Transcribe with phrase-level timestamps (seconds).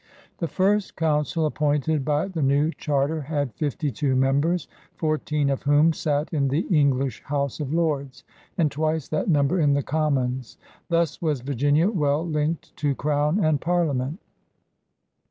[0.39, 5.93] The first Council appointed by the new charter had fifty two members, fourteen of whom
[5.93, 8.23] sat in the English House of Lords,
[8.57, 9.83] and twice that num THE SEA ADVENTURE 59 ber in the
[10.19, 10.57] Commons.
[10.89, 14.19] Thus was Virginia well linked to Crown and Parliament.